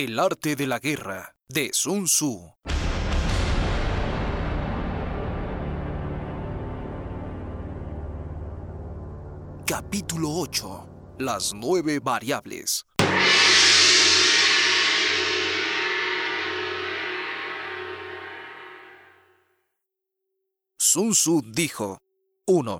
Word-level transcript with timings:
El 0.00 0.16
arte 0.20 0.54
de 0.54 0.68
la 0.68 0.78
guerra 0.78 1.34
de 1.48 1.70
Sun 1.72 2.04
Tzu. 2.04 2.54
Capítulo 9.66 10.30
8. 10.34 11.16
Las 11.18 11.52
nueve 11.52 11.98
variables. 11.98 12.86
Sun 20.76 21.10
Tzu 21.10 21.42
dijo 21.44 21.98
1. 22.46 22.78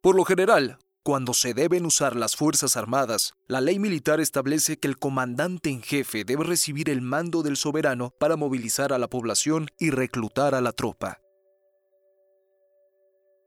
Por 0.00 0.14
lo 0.14 0.24
general, 0.24 0.78
cuando 1.02 1.34
se 1.34 1.52
deben 1.52 1.84
usar 1.84 2.14
las 2.14 2.36
Fuerzas 2.36 2.76
Armadas, 2.76 3.34
la 3.48 3.60
ley 3.60 3.78
militar 3.78 4.20
establece 4.20 4.78
que 4.78 4.86
el 4.86 4.98
comandante 4.98 5.68
en 5.68 5.82
jefe 5.82 6.24
debe 6.24 6.44
recibir 6.44 6.88
el 6.88 7.02
mando 7.02 7.42
del 7.42 7.56
soberano 7.56 8.14
para 8.18 8.36
movilizar 8.36 8.92
a 8.92 8.98
la 8.98 9.08
población 9.08 9.68
y 9.78 9.90
reclutar 9.90 10.54
a 10.54 10.60
la 10.60 10.72
tropa. 10.72 11.20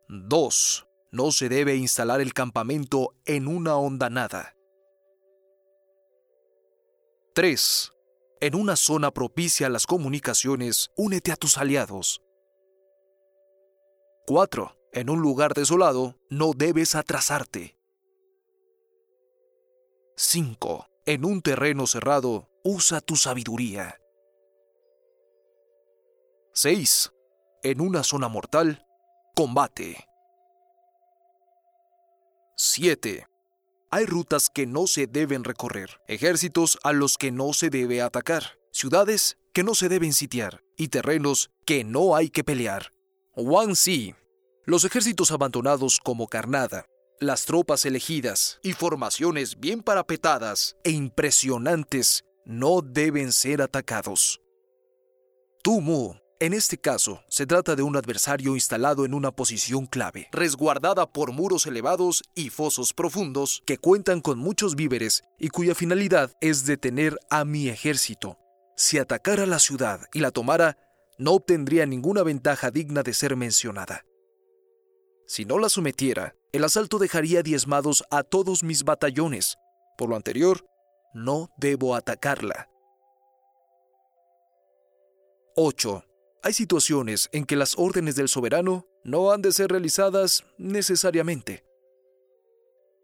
2. 0.09 0.87
No 1.11 1.31
se 1.31 1.47
debe 1.47 1.75
instalar 1.77 2.19
el 2.19 2.33
campamento 2.33 3.15
en 3.25 3.47
una 3.47 3.77
hondanada. 3.77 4.53
3. 7.35 7.91
En 8.41 8.55
una 8.55 8.75
zona 8.75 9.11
propicia 9.11 9.67
a 9.67 9.69
las 9.69 9.87
comunicaciones, 9.87 10.89
únete 10.97 11.31
a 11.31 11.37
tus 11.37 11.57
aliados. 11.57 12.21
4. 14.27 14.75
En 14.95 15.09
un 15.09 15.19
lugar 15.19 15.53
desolado, 15.53 16.15
no 16.29 16.53
debes 16.53 16.95
atrasarte. 16.95 17.77
5. 20.15 20.87
En 21.05 21.25
un 21.25 21.41
terreno 21.41 21.85
cerrado, 21.85 22.47
usa 22.63 23.01
tu 23.01 23.17
sabiduría. 23.17 23.99
6. 26.53 27.11
En 27.63 27.81
una 27.81 28.03
zona 28.03 28.29
mortal, 28.29 28.87
combate. 29.35 30.07
7. 32.55 33.27
Hay 33.91 34.05
rutas 34.05 34.49
que 34.49 34.65
no 34.65 34.87
se 34.87 35.07
deben 35.07 35.43
recorrer, 35.43 35.99
ejércitos 36.07 36.79
a 36.83 36.93
los 36.93 37.17
que 37.17 37.33
no 37.33 37.51
se 37.51 37.69
debe 37.69 38.01
atacar, 38.01 38.57
ciudades 38.71 39.37
que 39.53 39.63
no 39.63 39.75
se 39.75 39.89
deben 39.89 40.13
sitiar 40.13 40.63
y 40.77 40.87
terrenos 40.87 41.51
que 41.65 41.83
no 41.83 42.15
hay 42.15 42.29
que 42.29 42.45
pelear. 42.45 42.93
Wang 43.35 43.73
Xi 43.73 44.15
los 44.65 44.83
ejércitos 44.83 45.31
abandonados 45.31 45.99
como 46.03 46.27
carnada, 46.27 46.85
las 47.19 47.45
tropas 47.45 47.85
elegidas 47.85 48.59
y 48.63 48.73
formaciones 48.73 49.59
bien 49.59 49.81
parapetadas 49.81 50.75
e 50.83 50.91
impresionantes 50.91 52.25
no 52.45 52.81
deben 52.81 53.31
ser 53.31 53.61
atacados. 53.61 54.41
Tumu, 55.63 56.15
en 56.39 56.53
este 56.53 56.77
caso, 56.77 57.23
se 57.29 57.45
trata 57.45 57.75
de 57.75 57.83
un 57.83 57.95
adversario 57.95 58.55
instalado 58.55 59.05
en 59.05 59.13
una 59.13 59.31
posición 59.31 59.85
clave, 59.85 60.27
resguardada 60.31 61.11
por 61.11 61.31
muros 61.31 61.65
elevados 61.65 62.23
y 62.35 62.49
fosos 62.49 62.93
profundos 62.93 63.63
que 63.65 63.77
cuentan 63.77 64.19
con 64.19 64.39
muchos 64.39 64.75
víveres 64.75 65.23
y 65.39 65.49
cuya 65.49 65.75
finalidad 65.75 66.33
es 66.41 66.65
detener 66.65 67.17
a 67.29 67.45
mi 67.45 67.69
ejército. 67.69 68.37
Si 68.75 68.97
atacara 68.97 69.45
la 69.45 69.59
ciudad 69.59 70.01
y 70.11 70.19
la 70.19 70.31
tomara, 70.31 70.77
no 71.17 71.31
obtendría 71.31 71.85
ninguna 71.85 72.23
ventaja 72.23 72.71
digna 72.71 73.01
de 73.01 73.13
ser 73.13 73.37
mencionada. 73.37 74.03
Si 75.27 75.45
no 75.45 75.57
la 75.57 75.69
sometiera, 75.69 76.35
el 76.51 76.63
asalto 76.63 76.99
dejaría 76.99 77.41
diezmados 77.41 78.03
a 78.11 78.23
todos 78.23 78.63
mis 78.63 78.83
batallones. 78.83 79.57
Por 79.97 80.09
lo 80.09 80.15
anterior, 80.15 80.65
no 81.13 81.49
debo 81.57 81.95
atacarla. 81.95 82.69
8. 85.55 86.03
Hay 86.43 86.53
situaciones 86.53 87.29
en 87.31 87.45
que 87.45 87.55
las 87.55 87.75
órdenes 87.77 88.15
del 88.15 88.27
soberano 88.27 88.85
no 89.03 89.31
han 89.31 89.41
de 89.41 89.51
ser 89.51 89.71
realizadas 89.71 90.43
necesariamente. 90.57 91.65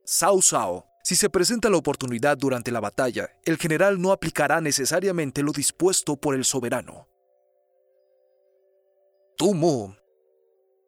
Sao 0.03 0.41
Sao. 0.41 0.85
Si 1.03 1.16
se 1.16 1.29
presenta 1.29 1.69
la 1.69 1.78
oportunidad 1.78 2.38
durante 2.38 2.72
la 2.72 2.79
batalla, 2.79 3.31
el 3.44 3.57
general 3.57 4.00
no 4.00 4.12
aplicará 4.12 4.62
necesariamente 4.62 5.41
lo 5.41 5.51
dispuesto 5.51 6.16
por 6.16 6.35
el 6.35 6.45
soberano. 6.45 7.07
Tumu. 9.38 9.95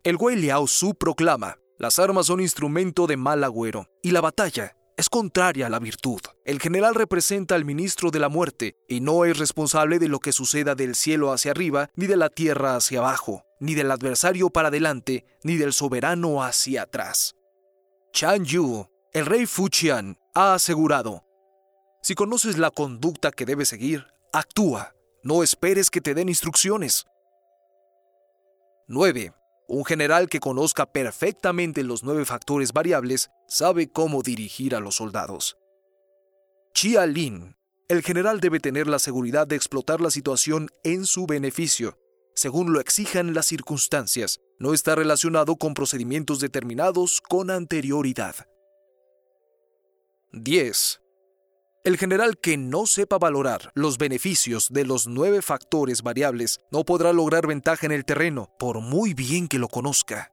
El 0.03 0.18
Wei 0.18 0.36
Liao 0.36 0.68
Su 0.68 0.96
proclama, 0.96 1.59
las 1.78 1.97
armas 1.97 2.25
son 2.25 2.41
instrumento 2.41 3.08
de 3.08 3.16
mal 3.16 3.41
agüero, 3.41 3.88
y 4.02 4.12
la 4.12 4.19
batalla 4.19 4.75
es 4.97 5.08
contraria 5.08 5.68
a 5.68 5.69
la 5.69 5.80
virtud. 5.80 6.19
El 6.44 6.59
general 6.59 6.94
representa 6.94 7.56
al 7.56 7.64
ministro 7.64 8.12
de 8.12 8.19
la 8.19 8.28
muerte, 8.28 8.75
y 8.90 9.00
no 9.00 9.24
es 9.24 9.38
responsable 9.38 10.00
de 10.00 10.09
lo 10.09 10.19
que 10.19 10.34
suceda 10.34 10.75
del 10.75 10.96
cielo 10.96 11.31
hacia 11.31 11.52
arriba, 11.52 11.90
ni 11.96 12.06
de 12.08 12.18
la 12.18 12.28
tierra 12.28 12.75
hacia 12.75 13.00
abajo, 13.00 13.46
ni 13.62 13.75
del 13.75 13.92
adversario 13.92 14.50
para 14.50 14.68
adelante, 14.68 15.24
ni 15.42 15.56
del 15.56 15.72
soberano 15.72 16.44
hacia 16.44 16.81
atrás. 16.81 17.38
Chan 18.12 18.44
Yu, 18.44 18.86
el 19.13 19.25
rey 19.25 19.46
Fujian, 19.46 20.18
ha 20.36 20.53
asegurado, 20.56 21.24
si 22.02 22.13
conoces 22.13 22.58
la 22.58 22.72
conducta 22.72 23.31
que 23.31 23.46
debes 23.46 23.69
seguir, 23.69 24.06
actúa, 24.34 24.94
no 25.24 25.44
esperes 25.44 25.90
que 25.90 26.02
te 26.02 26.13
den 26.13 26.28
instrucciones. 26.28 27.06
9. 28.88 29.31
Un 29.68 29.85
general 29.85 30.29
que 30.29 30.40
conozca 30.40 30.91
perfectamente 30.91 31.84
los 31.84 32.03
nueve 32.03 32.25
factores 32.25 32.74
variables 32.74 33.29
sabe 33.47 33.90
cómo 33.90 34.22
dirigir 34.22 34.75
a 34.75 34.79
los 34.79 34.96
soldados. 34.96 35.57
Chia 36.74 37.06
Lin. 37.06 37.56
El 37.88 38.01
general 38.01 38.40
debe 38.40 38.59
tener 38.59 38.88
la 38.88 39.00
seguridad 39.00 39.46
de 39.46 39.56
explotar 39.56 40.01
la 40.01 40.09
situación 40.09 40.69
en 40.84 41.06
su 41.06 41.28
beneficio, 41.28 41.97
según 42.34 42.74
lo 42.74 42.79
exijan 42.79 43.34
las 43.34 43.46
circunstancias. 43.46 44.40
No 44.57 44.74
está 44.74 44.96
relacionado 44.96 45.56
con 45.57 45.74
procedimientos 45.74 46.40
determinados 46.40 47.22
con 47.22 47.51
anterioridad. 47.51 48.35
10. 50.31 51.03
El 51.83 51.97
general 51.97 52.38
que 52.38 52.55
no 52.55 52.85
sepa 52.85 53.17
valorar 53.17 53.73
los 53.75 53.97
beneficios 53.97 54.69
de 54.71 54.85
los 54.85 55.05
nueve 55.07 55.41
factores 55.41 56.01
variables 56.01 56.61
no 56.71 56.85
podrá 56.85 57.11
lograr 57.11 57.45
ventaja 57.45 57.85
en 57.85 57.91
el 57.91 58.05
terreno, 58.05 58.49
por 58.57 58.79
muy 58.79 59.13
bien 59.13 59.49
que 59.49 59.59
lo 59.59 59.67
conozca. 59.67 60.31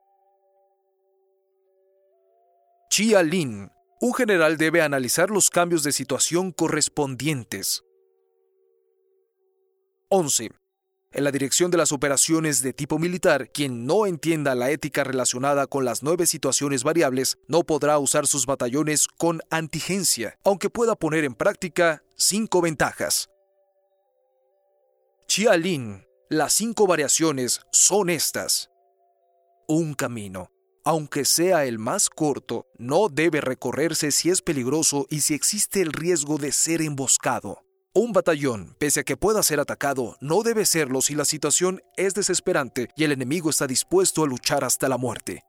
Chia 2.89 3.25
Lin. 3.25 3.73
Un 4.01 4.15
general 4.15 4.59
debe 4.59 4.81
analizar 4.81 5.29
los 5.31 5.51
cambios 5.51 5.83
de 5.83 5.91
situación 5.91 6.53
correspondientes. 6.53 7.83
11. 10.09 10.60
En 11.13 11.25
la 11.25 11.33
dirección 11.33 11.73
de 11.73 11.77
las 11.77 11.91
operaciones 11.91 12.63
de 12.63 12.73
tipo 12.73 13.01
militar, 13.01 13.51
quien 13.51 13.85
no 13.85 14.07
entienda 14.07 14.55
la 14.55 14.71
ética 14.71 15.03
relacionada 15.03 15.67
con 15.67 15.85
las 15.85 16.05
nueve 16.05 16.25
situaciones 16.25 16.85
variables 16.85 17.37
no 17.49 17.65
podrá 17.65 17.99
usar 17.99 18.29
sus 18.29 18.47
batallones 18.47 19.09
con 19.09 19.41
antigencia, 19.51 20.39
aunque 20.45 20.71
pueda 20.71 20.95
poner 20.95 21.25
en 21.25 21.35
práctica 21.35 22.05
cinco 22.17 22.61
ventajas. 22.61 23.29
Chia 25.27 25.57
Lin, 25.57 26.07
las 26.29 26.53
cinco 26.53 26.87
variaciones 26.87 27.61
son 27.73 28.09
estas. 28.09 28.71
Un 29.67 29.95
camino, 29.95 30.53
aunque 30.85 31.25
sea 31.25 31.65
el 31.65 31.81
más 31.81 32.09
corto, 32.09 32.67
no 32.79 33.09
debe 33.09 33.41
recorrerse 33.41 34.13
si 34.13 34.31
es 34.31 34.43
peligroso 34.43 35.07
y 35.11 35.23
si 35.23 35.35
existe 35.35 35.81
el 35.81 35.93
riesgo 35.93 36.39
de 36.39 36.53
ser 36.53 36.83
emboscado. 36.83 37.65
Un 37.93 38.13
batallón, 38.13 38.77
pese 38.79 39.01
a 39.01 39.03
que 39.03 39.17
pueda 39.17 39.43
ser 39.43 39.59
atacado, 39.59 40.17
no 40.21 40.45
debe 40.45 40.65
serlo 40.65 41.01
si 41.01 41.17
la 41.17 41.25
situación 41.25 41.83
es 41.97 42.15
desesperante 42.15 42.89
y 42.95 43.03
el 43.03 43.11
enemigo 43.11 43.51
está 43.51 43.67
dispuesto 43.67 44.23
a 44.23 44.29
luchar 44.29 44.63
hasta 44.63 44.89
la 44.89 44.97
muerte. 44.97 45.43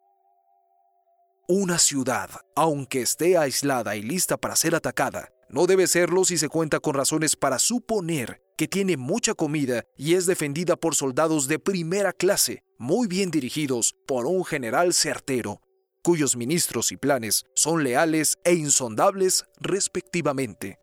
Una 1.47 1.78
ciudad, 1.78 2.31
aunque 2.56 3.03
esté 3.03 3.38
aislada 3.38 3.96
y 3.96 4.01
lista 4.01 4.38
para 4.38 4.56
ser 4.56 4.74
atacada, 4.74 5.30
no 5.50 5.68
debe 5.68 5.85
serlo 5.85 6.25
si 6.25 6.35
se 6.40 6.50
cuenta 6.50 6.80
con 6.80 6.96
razones 6.96 7.35
para 7.35 7.59
suponer 7.59 8.41
que 8.57 8.68
tiene 8.68 8.97
mucha 8.97 9.36
comida 9.36 9.83
y 9.95 10.16
es 10.16 10.25
defendida 10.25 10.75
por 10.75 10.95
soldados 10.95 11.48
de 11.48 11.60
primera 11.60 12.12
clase, 12.12 12.63
muy 12.80 13.07
bien 13.07 13.30
dirigidos 13.30 13.94
por 14.07 14.25
un 14.25 14.45
general 14.45 14.95
certero, 14.95 15.62
cuyos 16.04 16.36
ministros 16.36 16.92
y 16.92 16.98
planes 16.98 17.44
son 17.54 17.83
leales 17.83 18.39
e 18.44 18.56
insondables 18.56 19.45
respectivamente. 19.60 20.80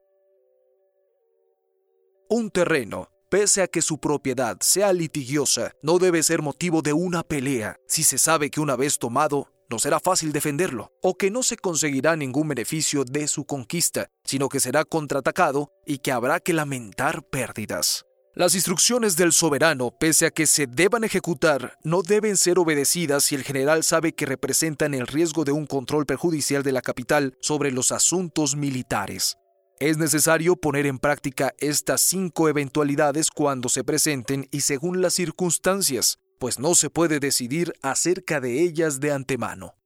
Un 2.31 2.51
terreno, 2.51 3.09
pese 3.31 3.63
a 3.63 3.69
que 3.69 3.81
su 3.81 4.01
propiedad 4.01 4.59
sea 4.61 4.93
litigiosa, 4.93 5.73
no 5.83 5.99
debe 5.99 6.23
ser 6.23 6.43
motivo 6.43 6.83
de 6.83 6.93
una 6.93 7.23
pelea 7.23 7.77
si 7.89 8.03
se 8.03 8.19
sabe 8.19 8.51
que 8.51 8.61
una 8.61 8.77
vez 8.77 8.99
tomado 8.99 9.49
no 9.71 9.79
será 9.79 9.99
fácil 9.99 10.31
defenderlo, 10.31 10.93
o 11.01 11.15
que 11.15 11.31
no 11.31 11.43
se 11.43 11.57
conseguirá 11.57 12.17
ningún 12.17 12.47
beneficio 12.49 13.05
de 13.05 13.29
su 13.29 13.47
conquista, 13.47 14.09
sino 14.25 14.51
que 14.51 14.61
será 14.61 14.85
contraatacado 14.85 15.71
y 15.87 15.99
que 15.99 16.13
habrá 16.13 16.39
que 16.39 16.53
lamentar 16.53 17.23
pérdidas. 17.23 18.05
Las 18.35 18.55
instrucciones 18.55 19.17
del 19.17 19.33
soberano, 19.33 19.91
pese 19.99 20.27
a 20.27 20.31
que 20.31 20.47
se 20.47 20.67
deban 20.67 21.05
ejecutar, 21.05 21.79
no 21.83 22.03
deben 22.03 22.37
ser 22.37 22.59
obedecidas 22.59 23.25
si 23.25 23.37
el 23.37 23.43
general 23.43 23.85
sabe 23.85 24.13
que 24.13 24.27
representan 24.27 24.93
el 24.93 25.07
riesgo 25.07 25.45
de 25.45 25.53
un 25.53 25.65
control 25.67 26.05
perjudicial 26.05 26.63
de 26.63 26.73
la 26.73 26.83
capital 26.83 27.39
sobre 27.41 27.73
los 27.73 27.91
asuntos 27.91 28.55
militares. 28.55 29.39
Es 29.81 29.97
necesario 29.97 30.57
poner 30.57 30.87
en 30.87 30.99
práctica 30.99 31.55
estas 31.59 32.01
cinco 32.01 32.49
eventualidades 32.49 33.31
cuando 33.31 33.69
se 33.69 33.85
presenten 33.85 34.49
y 34.51 34.63
según 34.63 35.01
las 35.01 35.15
circunstancias, 35.15 36.19
pues 36.41 36.59
no 36.59 36.75
se 36.75 36.91
puede 36.91 37.21
decidir 37.21 37.73
acerca 37.81 38.41
de 38.41 38.61
ellas 38.61 38.99
de 38.99 39.13
antemano. 39.13 39.77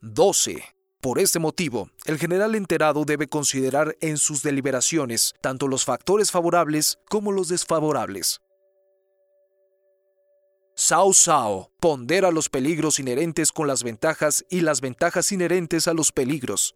12. 0.00 0.64
Por 1.02 1.18
este 1.18 1.38
motivo, 1.38 1.90
el 2.06 2.18
general 2.18 2.54
enterado 2.54 3.04
debe 3.04 3.26
considerar 3.26 3.94
en 4.00 4.16
sus 4.16 4.42
deliberaciones 4.42 5.34
tanto 5.42 5.68
los 5.68 5.84
factores 5.84 6.30
favorables 6.30 6.98
como 7.10 7.30
los 7.30 7.48
desfavorables. 7.48 8.40
Sao 10.74 11.12
Sao 11.12 11.70
pondera 11.78 12.30
los 12.30 12.48
peligros 12.48 12.98
inherentes 12.98 13.52
con 13.52 13.66
las 13.66 13.82
ventajas 13.82 14.46
y 14.48 14.62
las 14.62 14.80
ventajas 14.80 15.30
inherentes 15.30 15.88
a 15.88 15.92
los 15.92 16.10
peligros. 16.10 16.74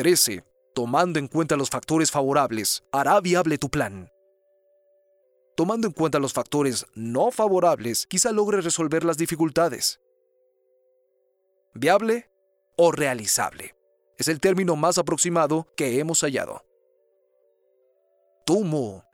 13. 0.00 0.42
Tomando 0.74 1.18
en 1.18 1.28
cuenta 1.28 1.58
los 1.58 1.68
factores 1.68 2.10
favorables, 2.10 2.82
hará 2.90 3.20
viable 3.20 3.58
tu 3.58 3.68
plan. 3.68 4.10
Tomando 5.54 5.88
en 5.88 5.92
cuenta 5.92 6.18
los 6.18 6.32
factores 6.32 6.86
no 6.94 7.30
favorables, 7.30 8.06
quizá 8.06 8.32
logre 8.32 8.62
resolver 8.62 9.04
las 9.04 9.18
dificultades. 9.18 10.00
Viable 11.74 12.30
o 12.78 12.92
realizable 12.92 13.74
es 14.16 14.28
el 14.28 14.40
término 14.40 14.74
más 14.74 14.96
aproximado 14.96 15.66
que 15.76 15.98
hemos 15.98 16.22
hallado. 16.22 16.64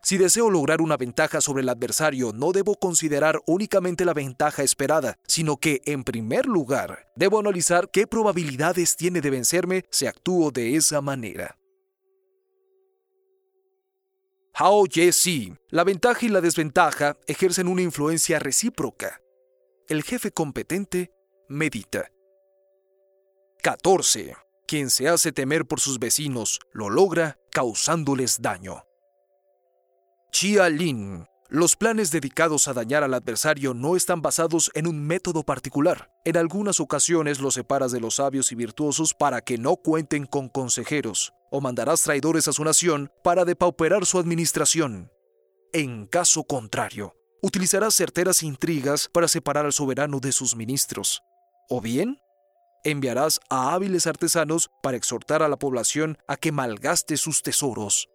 Si 0.03 0.17
deseo 0.17 0.49
lograr 0.49 0.81
una 0.81 0.97
ventaja 0.97 1.41
sobre 1.41 1.63
el 1.63 1.69
adversario, 1.69 2.33
no 2.33 2.53
debo 2.53 2.77
considerar 2.77 3.41
únicamente 3.47 4.05
la 4.05 4.15
ventaja 4.15 4.63
esperada, 4.63 5.19
sino 5.27 5.59
que, 5.59 5.83
en 5.85 6.05
primer 6.05 6.47
lugar, 6.47 7.09
debo 7.17 7.39
analizar 7.39 7.91
qué 7.91 8.07
probabilidades 8.07 8.97
tiene 8.97 9.21
de 9.21 9.31
vencerme 9.31 9.85
si 9.91 10.07
actúo 10.07 10.53
de 10.53 10.77
esa 10.77 11.03
manera. 11.03 11.59
Hao 14.55 14.87
Ye 14.87 15.13
Si. 15.13 15.53
La 15.69 15.85
ventaja 15.85 16.25
y 16.25 16.31
la 16.31 16.41
desventaja 16.41 17.19
ejercen 17.27 17.69
una 17.69 17.83
influencia 17.83 18.39
recíproca. 18.39 19.21
El 19.87 20.03
jefe 20.03 20.31
competente 20.31 21.13
medita. 21.49 22.11
14. 23.63 24.35
Quien 24.67 24.89
se 24.89 25.09
hace 25.09 25.31
temer 25.31 25.67
por 25.67 25.81
sus 25.81 25.99
vecinos 25.99 26.61
lo 26.73 26.89
logra 26.89 27.39
causándoles 27.51 28.41
daño. 28.41 28.86
Chia 30.39 30.69
Lin. 30.69 31.27
Los 31.49 31.77
planes 31.77 32.11
dedicados 32.11 32.69
a 32.69 32.75
dañar 32.75 33.03
al 33.03 33.15
adversario 33.15 33.73
no 33.73 33.97
están 33.97 34.21
basados 34.21 34.71
en 34.75 34.87
un 34.87 35.07
método 35.07 35.45
particular. 35.45 36.11
En 36.27 36.37
algunas 36.37 36.79
ocasiones 36.79 37.41
los 37.41 37.55
separas 37.55 37.91
de 37.91 38.01
los 38.01 38.17
sabios 38.17 38.53
y 38.53 38.55
virtuosos 38.55 39.15
para 39.15 39.41
que 39.41 39.57
no 39.57 39.77
cuenten 39.77 40.27
con 40.27 40.51
consejeros, 40.51 41.33
o 41.51 41.63
mandarás 41.63 42.03
traidores 42.03 42.49
a 42.49 42.53
su 42.53 42.65
nación 42.65 43.11
para 43.25 43.47
depauperar 43.47 44.05
su 44.05 44.19
administración. 44.19 45.11
En 45.73 46.05
caso 46.05 46.45
contrario, 46.45 47.15
utilizarás 47.41 47.95
certeras 47.95 48.43
intrigas 48.43 49.09
para 49.11 49.29
separar 49.29 49.65
al 49.65 49.73
soberano 49.73 50.21
de 50.21 50.33
sus 50.33 50.55
ministros. 50.55 51.23
O 51.71 51.81
bien, 51.81 52.19
enviarás 52.85 53.41
a 53.49 53.73
hábiles 53.73 54.07
artesanos 54.07 54.69
para 54.83 54.99
exhortar 54.99 55.43
a 55.43 55.49
la 55.49 55.57
población 55.57 56.19
a 56.29 56.37
que 56.37 56.53
malgaste 56.53 57.17
sus 57.17 57.41
tesoros. 57.41 58.11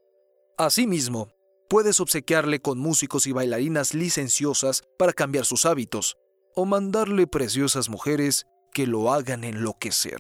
Asimismo, 0.56 1.32
puedes 1.72 2.02
obsequiarle 2.02 2.60
con 2.60 2.80
músicos 2.80 3.28
y 3.28 3.32
bailarinas 3.32 3.94
licenciosas 3.94 4.84
para 4.98 5.14
cambiar 5.14 5.46
sus 5.46 5.66
hábitos, 5.66 6.18
o 6.54 6.66
mandarle 6.66 7.28
preciosas 7.28 7.88
mujeres 7.88 8.46
que 8.74 8.86
lo 8.86 9.14
hagan 9.14 9.46
enloquecer. 9.46 10.20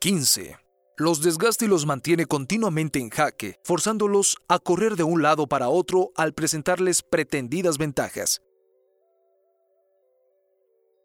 15. 0.00 0.56
Los 0.96 1.20
desgasta 1.20 1.66
y 1.66 1.68
los 1.68 1.84
mantiene 1.84 2.24
continuamente 2.24 2.98
en 2.98 3.10
jaque, 3.10 3.56
forzándolos 3.62 4.38
a 4.48 4.58
correr 4.58 4.96
de 4.96 5.02
un 5.02 5.20
lado 5.20 5.46
para 5.46 5.68
otro 5.68 6.10
al 6.16 6.32
presentarles 6.32 7.02
pretendidas 7.02 7.76
ventajas. 7.76 8.40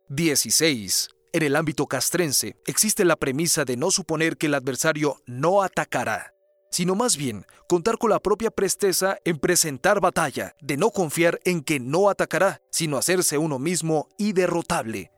16. 0.08 1.10
En 1.34 1.44
el 1.44 1.58
ámbito 1.58 1.88
castrense 1.88 2.56
existe 2.66 3.04
la 3.04 3.18
premisa 3.18 3.66
de 3.66 3.76
no 3.76 3.92
suponer 3.92 4.38
que 4.38 4.46
el 4.46 4.54
adversario 4.54 5.18
no 5.26 5.64
atacará 5.64 6.33
sino 6.74 6.96
más 6.96 7.18
bien 7.18 7.46
contar 7.68 8.00
con 8.00 8.10
la 8.10 8.20
propia 8.20 8.50
presteza 8.50 9.20
en 9.25 9.38
presentar 9.38 10.02
batalla, 10.02 10.56
de 10.60 10.75
no 10.75 10.90
confiar 10.90 11.40
en 11.46 11.62
que 11.62 11.80
no 11.80 12.10
atacará, 12.10 12.62
sino 12.72 12.98
hacerse 12.98 13.38
uno 13.38 13.60
mismo 13.60 14.10
y 14.18 14.34
derrotable. 14.34 15.12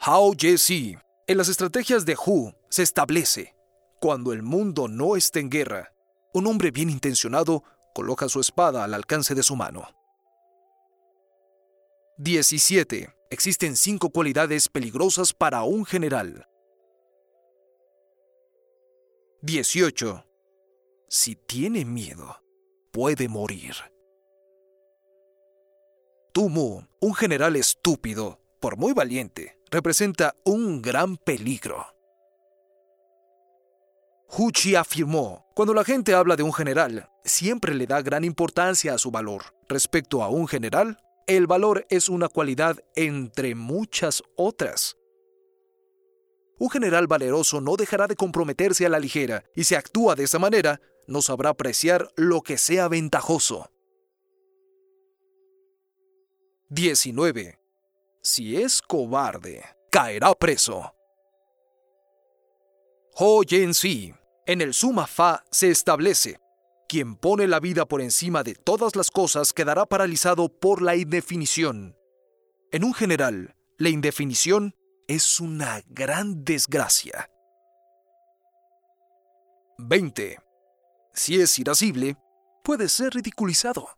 Hao 0.00 0.34
Ye-si, 0.34 0.96
en 1.28 1.38
las 1.38 1.48
estrategias 1.48 2.04
de 2.04 2.16
Hu 2.16 2.52
se 2.68 2.82
establece, 2.82 3.54
cuando 4.00 4.32
el 4.32 4.42
mundo 4.42 4.88
no 4.88 5.14
esté 5.14 5.38
en 5.38 5.48
guerra, 5.48 5.92
un 6.34 6.48
hombre 6.48 6.72
bien 6.72 6.90
intencionado 6.90 7.62
coloca 7.94 8.28
su 8.28 8.40
espada 8.40 8.82
al 8.82 8.94
alcance 8.94 9.36
de 9.36 9.44
su 9.44 9.54
mano. 9.54 9.86
17. 12.18 13.14
Existen 13.30 13.76
cinco 13.76 14.10
cualidades 14.10 14.68
peligrosas 14.68 15.32
para 15.32 15.62
un 15.62 15.84
general. 15.84 16.48
18. 19.42 20.31
Si 21.14 21.36
tiene 21.36 21.84
miedo, 21.84 22.42
puede 22.90 23.28
morir. 23.28 23.74
Tumu, 26.32 26.84
un 27.02 27.14
general 27.14 27.54
estúpido, 27.56 28.40
por 28.62 28.78
muy 28.78 28.94
valiente, 28.94 29.60
representa 29.70 30.34
un 30.46 30.80
gran 30.80 31.18
peligro. 31.18 31.84
Huchi 34.26 34.74
afirmó, 34.74 35.44
cuando 35.54 35.74
la 35.74 35.84
gente 35.84 36.14
habla 36.14 36.34
de 36.34 36.44
un 36.44 36.52
general, 36.54 37.10
siempre 37.26 37.74
le 37.74 37.86
da 37.86 38.00
gran 38.00 38.24
importancia 38.24 38.94
a 38.94 38.98
su 38.98 39.10
valor. 39.10 39.54
Respecto 39.68 40.22
a 40.22 40.30
un 40.30 40.48
general, 40.48 40.96
el 41.26 41.46
valor 41.46 41.86
es 41.90 42.08
una 42.08 42.30
cualidad 42.30 42.78
entre 42.96 43.54
muchas 43.54 44.22
otras. 44.34 44.96
Un 46.58 46.70
general 46.70 47.06
valeroso 47.06 47.60
no 47.60 47.76
dejará 47.76 48.06
de 48.06 48.16
comprometerse 48.16 48.86
a 48.86 48.88
la 48.88 48.98
ligera, 48.98 49.44
y 49.54 49.64
si 49.64 49.74
actúa 49.74 50.14
de 50.14 50.24
esa 50.24 50.38
manera, 50.38 50.80
no 51.06 51.22
sabrá 51.22 51.50
apreciar 51.50 52.12
lo 52.16 52.42
que 52.42 52.58
sea 52.58 52.88
ventajoso. 52.88 53.70
19. 56.70 57.58
Si 58.22 58.56
es 58.56 58.80
cobarde, 58.80 59.62
caerá 59.90 60.34
preso. 60.34 60.94
Ho 63.14 63.42
Yen 63.42 63.74
Si, 63.74 64.14
en 64.46 64.60
el 64.62 64.72
Suma 64.72 65.06
Fa 65.06 65.44
se 65.50 65.70
establece: 65.70 66.40
quien 66.88 67.16
pone 67.16 67.46
la 67.46 67.60
vida 67.60 67.86
por 67.86 68.00
encima 68.00 68.42
de 68.42 68.54
todas 68.54 68.96
las 68.96 69.10
cosas 69.10 69.52
quedará 69.52 69.86
paralizado 69.86 70.48
por 70.48 70.80
la 70.80 70.96
indefinición. 70.96 71.96
En 72.70 72.84
un 72.84 72.94
general, 72.94 73.54
la 73.76 73.90
indefinición 73.90 74.74
es 75.08 75.40
una 75.40 75.82
gran 75.88 76.44
desgracia. 76.44 77.28
20 79.78 80.51
si 81.12 81.40
es 81.40 81.58
irascible, 81.58 82.16
puede 82.64 82.88
ser 82.88 83.14
ridiculizado. 83.14 83.88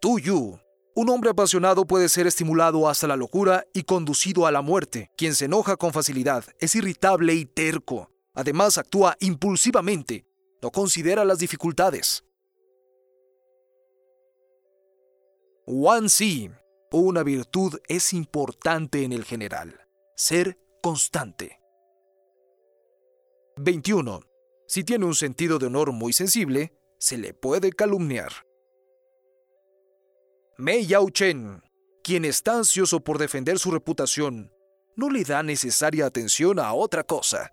Tu 0.00 0.18
Yu, 0.20 0.58
un 0.94 1.10
hombre 1.10 1.30
apasionado 1.30 1.86
puede 1.86 2.08
ser 2.08 2.26
estimulado 2.26 2.88
hasta 2.88 3.06
la 3.06 3.16
locura 3.16 3.64
y 3.72 3.82
conducido 3.82 4.46
a 4.46 4.52
la 4.52 4.62
muerte. 4.62 5.10
Quien 5.16 5.34
se 5.34 5.46
enoja 5.46 5.76
con 5.76 5.92
facilidad 5.92 6.44
es 6.60 6.74
irritable 6.74 7.34
y 7.34 7.44
terco. 7.44 8.10
Además, 8.34 8.78
actúa 8.78 9.16
impulsivamente. 9.20 10.26
No 10.60 10.70
considera 10.70 11.24
las 11.24 11.38
dificultades. 11.38 12.24
Wan 15.66 16.08
Si, 16.08 16.50
una 16.90 17.22
virtud 17.22 17.78
es 17.88 18.12
importante 18.12 19.04
en 19.04 19.12
el 19.12 19.24
general. 19.24 19.86
Ser 20.16 20.58
constante. 20.82 21.60
21. 23.56 24.27
Si 24.68 24.84
tiene 24.84 25.06
un 25.06 25.14
sentido 25.14 25.58
de 25.58 25.66
honor 25.66 25.92
muy 25.92 26.12
sensible, 26.12 26.78
se 26.98 27.16
le 27.16 27.32
puede 27.32 27.72
calumniar. 27.72 28.30
Mei 30.58 30.86
Yao 30.86 31.08
Chen, 31.08 31.62
quien 32.04 32.26
está 32.26 32.58
ansioso 32.58 33.00
por 33.00 33.16
defender 33.16 33.58
su 33.58 33.70
reputación, 33.70 34.52
no 34.94 35.08
le 35.08 35.24
da 35.24 35.42
necesaria 35.42 36.04
atención 36.04 36.58
a 36.58 36.74
otra 36.74 37.02
cosa. 37.02 37.50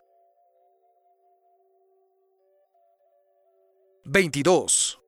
22. 4.03 4.99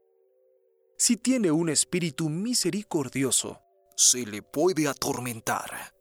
Si 0.98 1.18
tiene 1.18 1.52
un 1.52 1.68
espíritu 1.68 2.30
misericordioso, 2.30 3.60
se 3.98 4.26
le 4.26 4.42
puede 4.42 4.88
atormentar. 4.88 5.94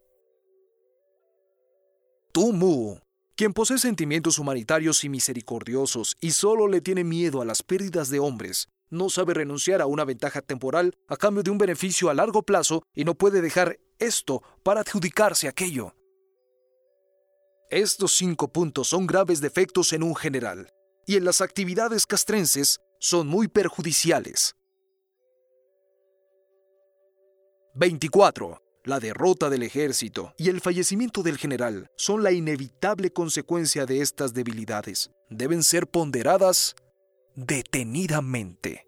Tu 2.30 2.52
Mu, 2.52 2.96
quien 3.36 3.52
posee 3.52 3.76
sentimientos 3.76 4.38
humanitarios 4.38 5.04
y 5.04 5.10
misericordiosos 5.10 6.16
y 6.20 6.30
solo 6.30 6.68
le 6.68 6.80
tiene 6.80 7.04
miedo 7.04 7.42
a 7.42 7.44
las 7.44 7.62
pérdidas 7.62 8.08
de 8.08 8.18
hombres, 8.18 8.68
no 8.88 9.10
sabe 9.10 9.34
renunciar 9.34 9.82
a 9.82 9.86
una 9.86 10.06
ventaja 10.06 10.40
temporal 10.40 10.94
a 11.06 11.18
cambio 11.18 11.42
de 11.42 11.50
un 11.50 11.58
beneficio 11.58 12.08
a 12.08 12.14
largo 12.14 12.42
plazo 12.42 12.82
y 12.94 13.04
no 13.04 13.14
puede 13.14 13.42
dejar 13.42 13.78
esto 13.98 14.42
para 14.62 14.80
adjudicarse 14.80 15.48
aquello. 15.48 15.94
Estos 17.68 18.12
cinco 18.12 18.50
puntos 18.50 18.88
son 18.88 19.06
graves 19.06 19.40
defectos 19.42 19.92
en 19.92 20.02
un 20.02 20.16
general, 20.16 20.70
y 21.06 21.16
en 21.16 21.24
las 21.24 21.42
actividades 21.42 22.06
castrenses 22.06 22.78
son 23.00 23.26
muy 23.26 23.48
perjudiciales. 23.48 24.56
24. 27.74 28.65
La 28.86 29.00
derrota 29.00 29.50
del 29.50 29.64
ejército 29.64 30.32
y 30.36 30.48
el 30.48 30.60
fallecimiento 30.60 31.24
del 31.24 31.38
general 31.38 31.90
son 31.96 32.22
la 32.22 32.30
inevitable 32.30 33.12
consecuencia 33.12 33.84
de 33.84 34.00
estas 34.00 34.32
debilidades. 34.32 35.10
Deben 35.28 35.64
ser 35.64 35.88
ponderadas 35.88 36.76
detenidamente. 37.34 38.86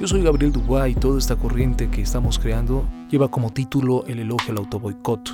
Yo 0.00 0.08
soy 0.08 0.24
Gabriel 0.24 0.50
Dubois 0.50 0.96
y 0.96 0.98
toda 0.98 1.20
esta 1.20 1.36
corriente 1.36 1.88
que 1.92 2.02
estamos 2.02 2.40
creando 2.40 2.88
lleva 3.08 3.30
como 3.30 3.52
título 3.52 4.04
el 4.08 4.18
elogio 4.18 4.50
al 4.50 4.58
autoboicot, 4.58 5.30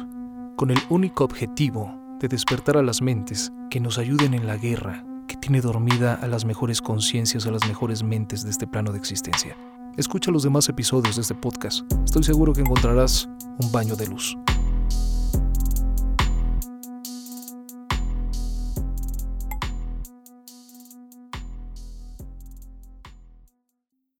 con 0.57 0.71
el 0.71 0.79
único 0.91 1.25
objetivo 1.25 1.91
de 2.21 2.29
despertar 2.29 2.77
a 2.77 2.83
las 2.83 3.01
mentes 3.01 3.51
que 3.71 3.81
nos 3.81 3.97
ayuden 3.97 4.35
en 4.35 4.47
la 4.47 4.59
guerra 4.59 5.06
que 5.27 5.37
tiene 5.37 5.61
dormida 5.61 6.15
a 6.15 6.27
las 6.27 6.45
mejores 6.45 6.81
conciencias, 6.81 7.47
a 7.47 7.51
las 7.51 7.67
mejores 7.67 8.03
mentes 8.03 8.43
de 8.45 8.51
este 8.51 8.67
plano 8.67 8.93
de 8.93 8.99
existencia. 8.99 9.57
Escucha 9.97 10.31
los 10.31 10.43
demás 10.43 10.69
episodios 10.69 11.17
de 11.17 11.23
este 11.23 11.35
podcast. 11.35 11.81
Estoy 12.05 12.23
seguro 12.23 12.53
que 12.53 12.61
encontrarás 12.61 13.29
un 13.59 13.73
baño 13.73 13.97
de 13.97 14.07
luz. 14.07 14.37